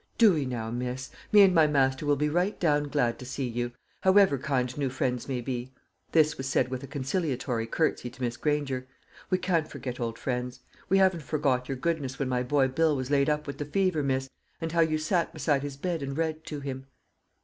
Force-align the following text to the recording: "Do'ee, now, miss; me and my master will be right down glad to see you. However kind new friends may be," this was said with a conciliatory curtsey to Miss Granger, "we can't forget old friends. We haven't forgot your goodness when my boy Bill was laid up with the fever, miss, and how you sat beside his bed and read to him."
"Do'ee, 0.17 0.47
now, 0.47 0.71
miss; 0.71 1.11
me 1.31 1.43
and 1.43 1.53
my 1.53 1.67
master 1.67 2.07
will 2.07 2.15
be 2.15 2.27
right 2.27 2.59
down 2.59 2.85
glad 2.85 3.19
to 3.19 3.25
see 3.27 3.47
you. 3.47 3.71
However 3.99 4.39
kind 4.39 4.75
new 4.75 4.89
friends 4.89 5.27
may 5.29 5.41
be," 5.41 5.75
this 6.11 6.39
was 6.39 6.49
said 6.49 6.69
with 6.69 6.81
a 6.81 6.87
conciliatory 6.87 7.67
curtsey 7.67 8.09
to 8.09 8.21
Miss 8.23 8.35
Granger, 8.35 8.87
"we 9.29 9.37
can't 9.37 9.67
forget 9.67 9.99
old 9.99 10.17
friends. 10.17 10.61
We 10.89 10.97
haven't 10.97 11.21
forgot 11.21 11.67
your 11.69 11.77
goodness 11.77 12.17
when 12.17 12.29
my 12.29 12.41
boy 12.41 12.67
Bill 12.69 12.95
was 12.95 13.11
laid 13.11 13.29
up 13.29 13.45
with 13.45 13.59
the 13.59 13.65
fever, 13.65 14.01
miss, 14.01 14.27
and 14.59 14.71
how 14.71 14.79
you 14.81 14.97
sat 14.97 15.33
beside 15.35 15.61
his 15.61 15.77
bed 15.77 16.01
and 16.01 16.17
read 16.17 16.45
to 16.47 16.61
him." 16.61 16.87